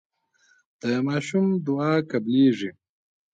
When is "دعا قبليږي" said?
1.65-2.71